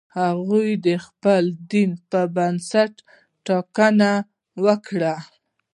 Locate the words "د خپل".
0.85-1.43